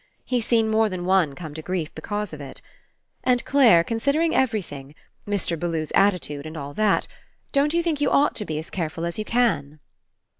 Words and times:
He's 0.25 0.47
seen 0.47 0.67
more 0.67 0.89
than 0.89 1.05
one 1.05 1.35
come 1.35 1.53
to 1.53 1.61
grief 1.61 1.93
because 1.93 2.33
of 2.33 2.41
it. 2.41 2.59
And, 3.23 3.45
Clare, 3.45 3.83
considering 3.83 4.33
everything— 4.33 4.95
Mr. 5.29 5.59
Bellew's 5.59 5.91
attitude 5.93 6.47
and 6.47 6.57
all 6.57 6.73
that— 6.73 7.05
don't 7.51 7.75
you 7.75 7.83
think 7.83 8.01
you 8.01 8.09
ought 8.09 8.33
to 8.37 8.45
be 8.45 8.57
as 8.57 8.71
careful 8.71 9.05
as 9.05 9.19
you 9.19 9.25
can?" 9.25 9.79